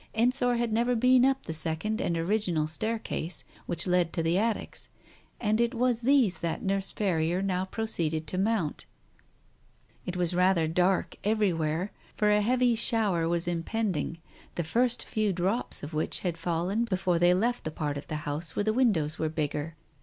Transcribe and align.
Ensor 0.15 0.55
had 0.55 0.73
never 0.73 0.95
been 0.95 1.23
up 1.23 1.43
the 1.45 1.53
second 1.53 2.01
and 2.01 2.17
original 2.17 2.65
staircase 2.65 3.43
which 3.67 3.85
led 3.85 4.11
to 4.13 4.23
the 4.23 4.35
attics, 4.35 4.89
and 5.39 5.61
it 5.61 5.75
was 5.75 6.01
these 6.01 6.39
that 6.39 6.63
Nurse 6.63 6.91
Ferrier 6.91 7.43
now 7.43 7.65
proceeded 7.65 8.25
to 8.25 8.39
mount. 8.39 8.87
It 10.07 10.17
was 10.17 10.33
rather 10.33 10.67
dark 10.67 11.17
everywhere, 11.23 11.91
for 12.15 12.31
a 12.31 12.41
heavy 12.41 12.73
shower 12.73 13.27
was 13.29 13.47
impending, 13.47 14.17
the 14.55 14.63
first 14.63 15.05
few 15.05 15.31
drops 15.31 15.83
of 15.83 15.93
which 15.93 16.21
had 16.21 16.35
fallen 16.35 16.85
before 16.85 17.19
they 17.19 17.35
left 17.35 17.63
the 17.63 17.69
part 17.69 17.95
of 17.95 18.07
the 18.07 18.15
house 18.25 18.53
Digitized 18.53 18.55
by 18.55 18.55
Google 18.55 18.55
THE 18.55 18.55
TIGER 18.55 18.55
SKIN 18.55 18.55
297 18.55 18.55
where 18.55 18.63
the 18.63 18.73
windows 18.73 19.19
were 19.19 19.29
bigger. 19.29 19.75